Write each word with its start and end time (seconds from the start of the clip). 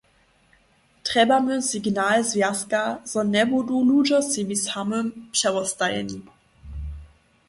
Trjebamy 1.07 1.57
signal 1.67 2.15
Zwjazka, 2.29 2.81
zo 3.11 3.19
njebudu 3.33 3.75
ludźo 3.89 4.17
sebi 4.31 4.57
samym 4.67 5.05
přewostajeni. 5.33 6.19